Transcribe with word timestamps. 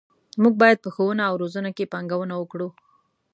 موږ 0.41 0.53
باید 0.61 0.77
په 0.83 0.89
ښوونه 0.95 1.23
او 1.29 1.33
روزنه 1.41 1.69
کې 1.77 1.91
پانګونه 1.93 2.33
وکړو. 2.37 2.67